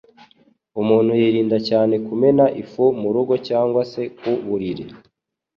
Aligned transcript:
Umuntu 0.81 1.11
yirinda 1.21 1.57
cyane 1.69 1.95
kumena 2.05 2.45
ifu 2.61 2.83
mu 3.01 3.09
rugo, 3.15 3.33
cyangwa 3.47 3.81
se 3.91 4.01
ku 4.17 4.31
buriri, 4.47 4.85